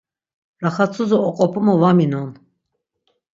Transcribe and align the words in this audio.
Raxat̆suzi 0.63 1.17
oqopumu 1.29 1.73
va 1.81 1.91
minon. 1.97 2.29